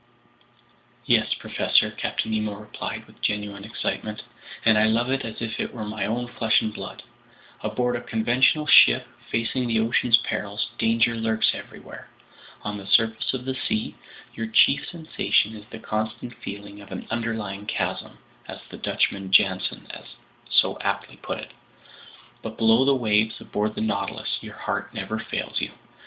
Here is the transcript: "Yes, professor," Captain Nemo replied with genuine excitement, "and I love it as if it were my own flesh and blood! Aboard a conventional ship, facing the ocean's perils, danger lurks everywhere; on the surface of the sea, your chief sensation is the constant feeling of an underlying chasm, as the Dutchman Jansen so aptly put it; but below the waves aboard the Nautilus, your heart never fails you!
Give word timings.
"Yes, 1.05 1.35
professor," 1.35 1.91
Captain 1.91 2.31
Nemo 2.31 2.55
replied 2.55 3.05
with 3.05 3.21
genuine 3.21 3.63
excitement, 3.63 4.23
"and 4.65 4.75
I 4.75 4.85
love 4.85 5.11
it 5.11 5.23
as 5.23 5.43
if 5.43 5.59
it 5.59 5.75
were 5.75 5.85
my 5.85 6.07
own 6.07 6.27
flesh 6.27 6.59
and 6.63 6.73
blood! 6.73 7.03
Aboard 7.61 7.95
a 7.95 8.01
conventional 8.01 8.65
ship, 8.65 9.05
facing 9.29 9.67
the 9.67 9.77
ocean's 9.79 10.17
perils, 10.17 10.71
danger 10.79 11.13
lurks 11.15 11.51
everywhere; 11.53 12.09
on 12.63 12.77
the 12.79 12.87
surface 12.87 13.31
of 13.35 13.45
the 13.45 13.53
sea, 13.53 13.93
your 14.33 14.47
chief 14.47 14.87
sensation 14.89 15.55
is 15.55 15.65
the 15.69 15.77
constant 15.77 16.33
feeling 16.33 16.81
of 16.81 16.91
an 16.91 17.05
underlying 17.11 17.67
chasm, 17.67 18.17
as 18.47 18.57
the 18.71 18.77
Dutchman 18.77 19.31
Jansen 19.31 19.85
so 20.49 20.79
aptly 20.79 21.17
put 21.17 21.37
it; 21.37 21.51
but 22.41 22.57
below 22.57 22.85
the 22.85 22.95
waves 22.95 23.39
aboard 23.39 23.75
the 23.75 23.81
Nautilus, 23.81 24.39
your 24.41 24.55
heart 24.55 24.95
never 24.95 25.19
fails 25.19 25.61
you! 25.61 25.69